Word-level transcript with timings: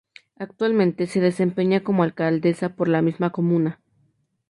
Actualmente 0.39 1.05
se 1.05 1.21
desempeña 1.21 1.83
como 1.83 2.01
Alcaldesa 2.01 2.69
por 2.75 2.87
la 2.87 3.03
misma 3.03 3.29
comuna. 3.29 3.79